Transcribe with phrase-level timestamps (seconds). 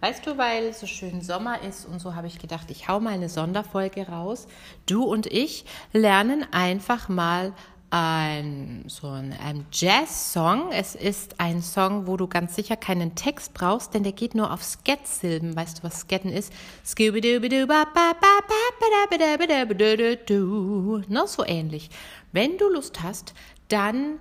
[0.00, 3.00] Weißt du, weil es so schön Sommer ist und so habe ich gedacht, ich hau
[3.00, 4.46] mal eine Sonderfolge raus.
[4.86, 7.52] Du und ich lernen einfach mal
[7.90, 10.72] ein, so ein, Jazz-Song.
[10.72, 14.52] Es ist ein Song, wo du ganz sicher keinen Text brauchst, denn der geht nur
[14.52, 15.54] auf Skat-Silben.
[15.54, 16.52] Weißt du, was Skatten ist?
[21.08, 21.90] No, so ähnlich.
[22.32, 23.34] Wenn du Lust hast,
[23.68, 24.18] dann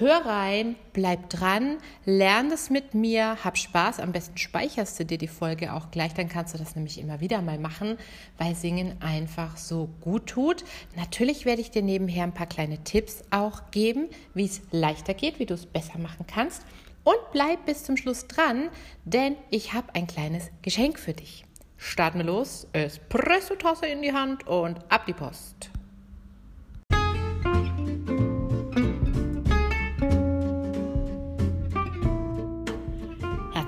[0.00, 3.98] Hör rein, bleib dran, lern das mit mir, hab Spaß.
[3.98, 7.18] Am besten speicherst du dir die Folge auch gleich, dann kannst du das nämlich immer
[7.18, 7.98] wieder mal machen,
[8.36, 10.64] weil Singen einfach so gut tut.
[10.94, 15.40] Natürlich werde ich dir nebenher ein paar kleine Tipps auch geben, wie es leichter geht,
[15.40, 16.62] wie du es besser machen kannst.
[17.02, 18.68] Und bleib bis zum Schluss dran,
[19.04, 21.44] denn ich habe ein kleines Geschenk für dich.
[21.76, 25.70] Starten wir los, Espresso-Tasse in die Hand und ab die Post.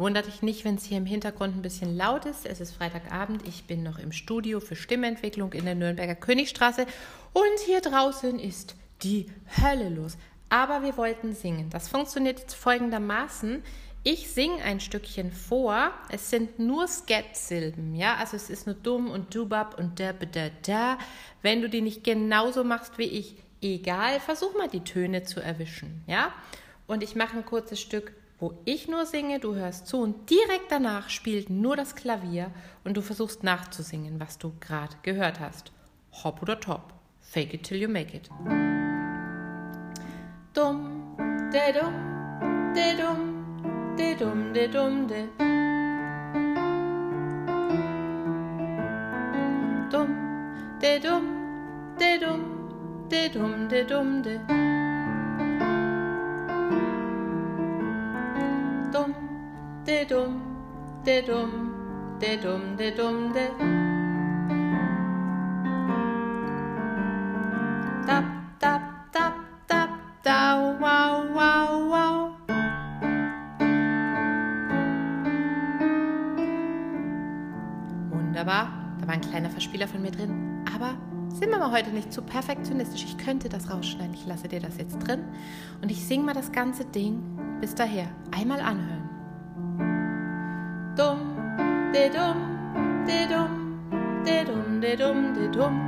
[0.00, 2.46] Wundert dich nicht, wenn es hier im Hintergrund ein bisschen laut ist.
[2.46, 3.46] Es ist Freitagabend.
[3.46, 6.86] Ich bin noch im Studio für Stimmentwicklung in der Nürnberger Königstraße.
[7.34, 9.26] Und hier draußen ist die
[9.62, 10.16] Hölle los.
[10.48, 11.68] Aber wir wollten singen.
[11.68, 13.62] Das funktioniert jetzt folgendermaßen.
[14.02, 15.92] Ich singe ein Stückchen vor.
[16.08, 18.16] Es sind nur Skat-Silben, ja.
[18.16, 20.98] Also es ist nur dumm und dubab und da, da, da.
[21.42, 26.02] Wenn du die nicht genauso machst wie ich, egal, versuch mal die Töne zu erwischen,
[26.06, 26.32] ja.
[26.90, 30.70] Und ich mache ein kurzes Stück wo ich nur singe, du hörst zu und direkt
[30.70, 32.50] danach spielt nur das Klavier
[32.84, 35.72] und du versuchst nachzusingen, was du gerade gehört hast.
[36.24, 36.94] Hop oder top.
[37.20, 38.30] Fake it till you make it.
[40.54, 41.16] Dumm,
[41.52, 45.28] de dumm, de dumm, de dumm, de dumm, de.
[49.90, 54.38] Dumm, de dumm, de dumm, de dumm, de dumm, de.
[54.48, 54.59] de
[62.20, 63.46] de dum, de dum, de.
[68.06, 68.24] Tap,
[68.58, 69.34] tap, tap,
[69.66, 69.90] tap,
[70.22, 72.30] da, wow, wow, wow.
[78.10, 78.68] Wunderbar,
[79.00, 80.94] da war ein kleiner Verspieler von mir drin, aber
[81.28, 83.04] sind wir mal heute nicht zu perfektionistisch.
[83.04, 84.14] Ich könnte das rausschneiden.
[84.14, 85.24] Ich lasse dir das jetzt drin
[85.80, 87.22] und ich singe mal das ganze Ding
[87.60, 88.08] bis daher.
[88.30, 89.00] Einmal anhören
[91.00, 91.39] dum,
[91.92, 92.36] de dum,
[93.06, 93.50] de dum,
[94.24, 95.80] de dum, de dum, de dum,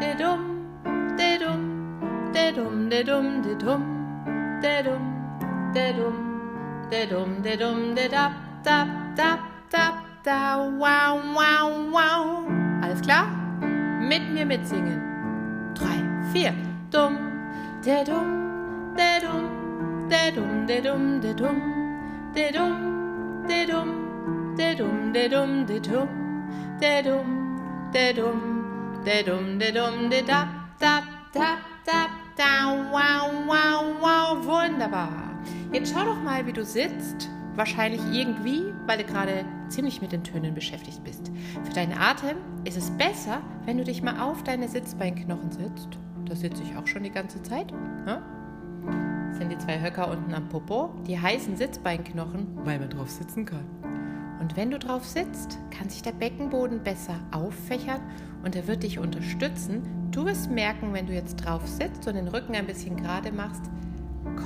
[0.00, 0.40] de dum,
[1.16, 1.60] de dum,
[2.32, 3.82] de dum, de dum, de dum,
[4.60, 5.02] de dum,
[5.72, 6.14] de dum,
[6.90, 8.32] de dum, de dum, de dap,
[8.64, 8.88] dap,
[9.70, 9.94] dap,
[10.24, 12.46] da, wow, wow, wow.
[12.82, 13.26] Alles klar?
[14.00, 15.02] Mit mir mitsingen.
[15.74, 16.54] Drei, vier.
[16.90, 17.16] Dum,
[17.82, 18.26] de dum,
[18.96, 19.20] de
[20.32, 21.34] dum, de dum, de
[23.66, 24.07] dum,
[24.58, 26.08] de dum, de dum, de dum
[26.80, 28.40] de dum, de dum,
[29.04, 30.48] de dum, de dum, de dap,
[30.78, 35.10] dap, dap, dap, da, wow, wow, wow, wunderbar.
[35.72, 37.28] Jetzt schau doch mal, wie du sitzt.
[37.56, 41.32] Wahrscheinlich irgendwie, weil du gerade ziemlich mit den Tönen beschäftigt bist.
[41.64, 45.98] Für deinen Atem ist es besser, wenn du dich mal auf deine Sitzbeinknochen sitzt.
[46.26, 47.72] Da sitze ich auch schon die ganze Zeit.
[48.06, 48.22] Ja?
[49.28, 50.94] Das sind die zwei Höcker unten am Popo.
[51.08, 53.87] Die heißen Sitzbeinknochen, weil man drauf sitzen kann.
[54.40, 58.00] Und wenn du drauf sitzt, kann sich der Beckenboden besser auffächern
[58.44, 59.82] und er wird dich unterstützen.
[60.10, 63.62] Du wirst merken, wenn du jetzt drauf sitzt und den Rücken ein bisschen gerade machst,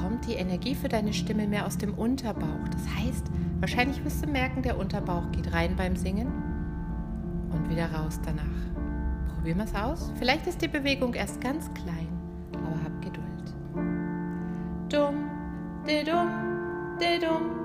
[0.00, 2.68] kommt die Energie für deine Stimme mehr aus dem Unterbauch.
[2.70, 3.26] Das heißt,
[3.58, 6.28] wahrscheinlich wirst du merken, der Unterbauch geht rein beim Singen
[7.52, 8.44] und wieder raus danach.
[9.34, 10.12] Probieren wir es aus.
[10.18, 12.08] Vielleicht ist die Bewegung erst ganz klein,
[12.52, 13.26] aber hab Geduld.
[14.88, 15.30] Dumm,
[15.86, 16.28] de dumm,
[17.00, 17.59] de dumm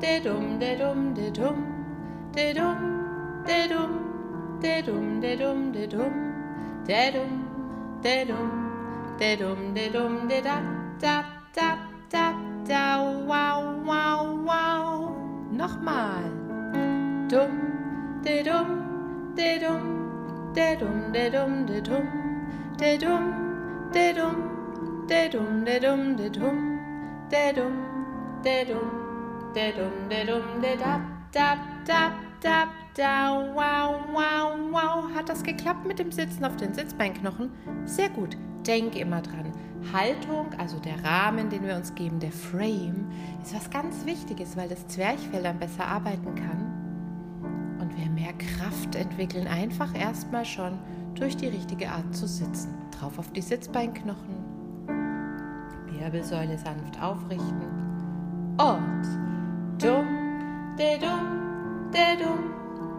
[0.00, 1.58] de dum de dum de dum
[2.32, 2.78] de dum
[3.46, 3.90] de dum
[4.60, 6.12] de dum de dum de dum
[6.86, 7.30] de dum
[8.02, 8.50] de dum
[9.18, 10.56] de dum de dum de da
[11.00, 11.24] da
[11.54, 11.76] da
[12.10, 12.32] da
[12.68, 12.84] da
[13.30, 15.16] wow wow wow
[15.50, 16.22] nochmal
[17.28, 17.52] dum
[18.22, 18.68] de dum
[19.34, 19.82] de dum
[20.54, 22.06] de dum de dum de dum
[22.78, 23.24] de dum
[23.92, 24.58] de dum
[25.08, 26.58] de dum, de dum, de dum,
[27.30, 27.72] de dum,
[28.42, 28.97] de dum,
[29.54, 31.00] de dum, de dum, de dab,
[31.32, 35.14] dab, dab, dab, da, wow, wow, wow.
[35.14, 37.50] Hat das geklappt mit dem Sitzen auf den Sitzbeinknochen?
[37.84, 38.36] Sehr gut.
[38.66, 39.52] Denk immer dran.
[39.92, 43.06] Haltung, also der Rahmen, den wir uns geben, der Frame,
[43.42, 47.78] ist was ganz Wichtiges, weil das Zwerchfell dann besser arbeiten kann.
[47.80, 50.78] Und wir mehr Kraft entwickeln, einfach erstmal schon
[51.14, 52.74] durch die richtige Art zu sitzen.
[52.98, 54.48] Drauf auf die Sitzbeinknochen.
[55.86, 57.62] Wirbelsäule sanft aufrichten.
[58.58, 59.37] Und
[59.78, 62.42] dumm, de dumm, de dumm,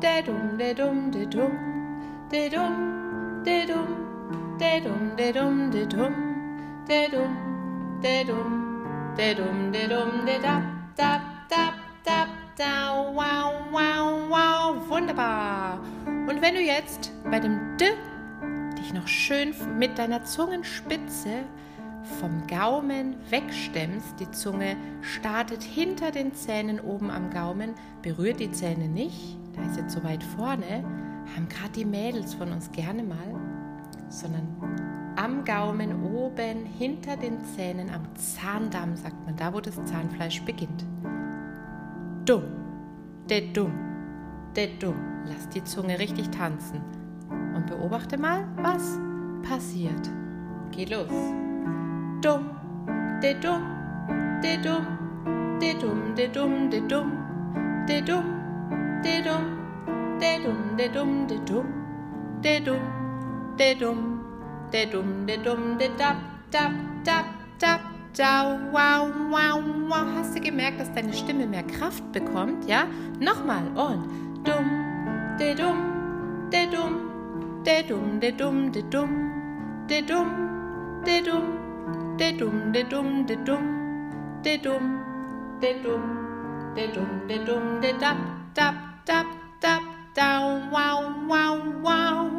[0.00, 5.86] de dumm, de dumm, de dumm, de dumm, de dumm, de dumm, de dumm, de
[5.86, 6.30] dumm
[6.90, 7.36] de dum,
[8.02, 10.62] de dum, de dum, de dum, de dab,
[10.96, 11.20] dab,
[12.04, 15.78] dab, da, wow, wow, wow, wunderbar.
[16.06, 17.84] Und wenn du jetzt bei dem D
[18.76, 21.44] dich noch schön mit deiner Zungenspitze
[22.10, 28.88] vom Gaumen wegstemmst, die Zunge startet hinter den Zähnen oben am Gaumen, berührt die Zähne
[28.88, 30.84] nicht, da ist jetzt so weit vorne,
[31.34, 33.34] haben gerade die Mädels von uns gerne mal,
[34.08, 34.48] sondern
[35.16, 40.84] am Gaumen oben hinter den Zähnen am Zahndamm, sagt man, da wo das Zahnfleisch beginnt.
[42.24, 42.44] Dumm,
[43.28, 43.72] de dumm,
[44.56, 44.96] de dumm.
[45.26, 46.80] Lass die Zunge richtig tanzen
[47.54, 48.98] und beobachte mal, was
[49.42, 50.10] passiert.
[50.72, 51.49] Geh los.
[52.22, 52.42] Dumm,
[53.22, 53.62] de dumm,
[54.42, 54.84] de dumm,
[55.60, 57.10] de dumm, de dumm, de dumm,
[57.86, 58.26] de dumm,
[59.02, 61.66] de dumm, de dumm, de dumm, de dumm,
[62.42, 62.82] de dumm,
[63.56, 64.20] de dumm
[64.70, 66.16] de dum, de dum, de dab,
[66.50, 66.72] dab,
[67.04, 67.24] dab,
[67.58, 67.80] dab,
[68.16, 70.06] da, wow, wow, wow.
[70.16, 72.68] Hast du gemerkt, dass deine Stimme mehr Kraft bekommt?
[72.68, 72.86] Ja?
[73.18, 74.04] Nochmal und
[74.44, 74.70] dum,
[75.38, 79.32] de dum, de dum, de dum, de dum, de dum,
[79.88, 80.28] de dum,
[81.04, 81.59] de dum,
[82.20, 85.00] de dum, de dum, de dum, de dum,
[85.62, 86.02] de dum,
[86.74, 88.16] de dum, de dum, de dab,
[88.52, 88.74] dab,
[89.06, 89.26] dab,
[89.62, 89.82] dab,
[90.14, 92.30] da, wow, wow, wow.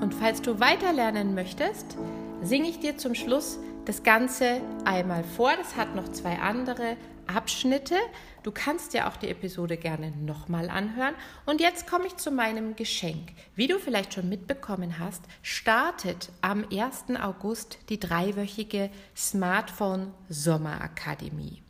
[0.00, 1.98] Und falls du weiter lernen möchtest,
[2.40, 5.50] singe ich dir zum Schluss das Ganze einmal vor.
[5.54, 6.96] Das hat noch zwei andere
[7.28, 7.96] Abschnitte.
[8.42, 11.14] Du kannst dir auch die Episode gerne nochmal anhören.
[11.46, 13.30] Und jetzt komme ich zu meinem Geschenk.
[13.54, 17.16] Wie du vielleicht schon mitbekommen hast, startet am 1.
[17.20, 21.62] August die dreiwöchige Smartphone Sommerakademie.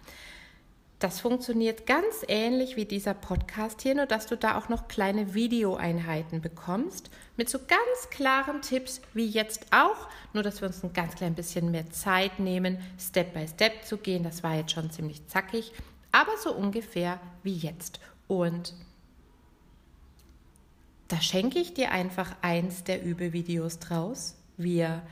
[0.98, 5.32] Das funktioniert ganz ähnlich wie dieser Podcast hier, nur dass du da auch noch kleine
[5.32, 10.92] Videoeinheiten bekommst mit so ganz klaren Tipps wie jetzt auch, nur dass wir uns ein
[10.92, 14.24] ganz klein bisschen mehr Zeit nehmen, Step by Step zu gehen.
[14.24, 15.72] Das war jetzt schon ziemlich zackig,
[16.10, 18.00] aber so ungefähr wie jetzt.
[18.26, 18.74] Und
[21.06, 24.34] da schenke ich dir einfach eins der Übevideos draus.
[24.56, 25.02] Wir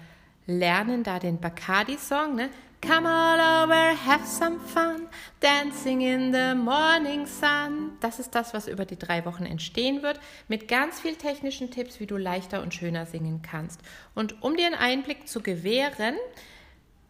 [0.47, 2.51] lernen da den Bacardi-Song, ne?
[2.83, 5.09] Come all over, have some fun,
[5.41, 7.97] dancing in the morning sun.
[8.01, 12.01] Das ist das, was über die drei Wochen entstehen wird, mit ganz viel technischen Tipps,
[12.01, 13.81] wie du leichter und schöner singen kannst.
[14.15, 16.17] Und um dir einen Einblick zu gewähren,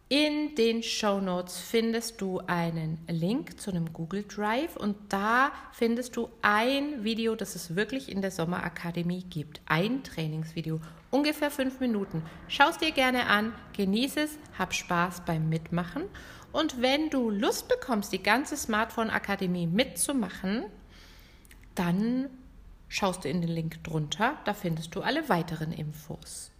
[0.08, 6.14] in den Show Notes findest du einen Link zu einem Google Drive und da findest
[6.14, 9.60] du ein Video, das es wirklich in der Sommerakademie gibt.
[9.66, 12.22] Ein Trainingsvideo, ungefähr fünf Minuten.
[12.46, 16.04] Schau es dir gerne an, genieße es, hab Spaß beim Mitmachen.
[16.52, 20.66] Und wenn du Lust bekommst, die ganze Smartphone Akademie mitzumachen,
[21.74, 22.30] dann
[22.86, 26.52] schaust du in den Link drunter, da findest du alle weiteren Infos.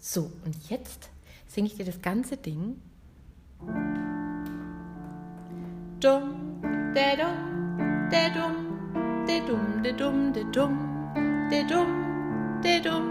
[0.00, 1.10] So, und jetzt
[1.48, 2.80] singe ich dir das ganze Ding.
[6.00, 6.60] Dumm,
[6.94, 10.70] der dumm, der dumm, der dumm, der dumm, der dumm,
[11.50, 11.88] der dumm,
[12.62, 13.10] der dumm,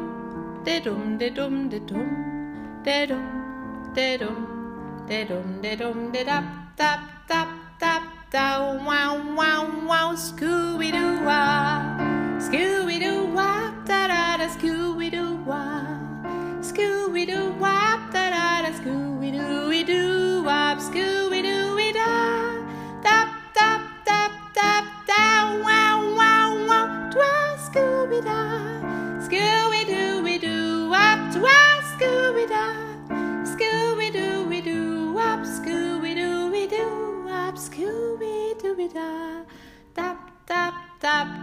[0.64, 2.08] der dumm, der dumm, der dumm,
[2.86, 3.26] der dumm,
[3.96, 4.48] der dumm,
[5.10, 6.44] der dumm, der dumm, der dab,
[6.78, 7.48] dab, dab,
[7.80, 8.02] dab,
[8.32, 11.98] da, wow, wow, wow, Scooby-Doo-Wah,
[12.40, 16.08] Scooby-Doo-Wah, da, da, da, Scooby-Doo-Wah.
[16.68, 17.77] Scooby Doo wop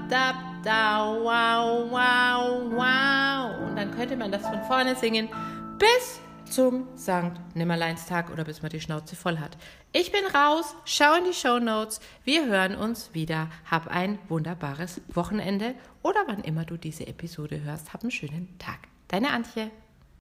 [0.08, 5.28] dap da wow wow wow und dann könnte man das von vorne singen
[5.78, 6.20] bis
[6.50, 9.56] zum Sankt Nimmerleinstag oder bis man die Schnauze voll hat.
[9.92, 12.00] Ich bin raus, schau in die Show Notes.
[12.24, 13.48] Wir hören uns wieder.
[13.70, 17.92] Hab ein wunderbares Wochenende oder wann immer du diese Episode hörst.
[17.92, 18.78] Hab einen schönen Tag.
[19.08, 19.70] Deine Antje.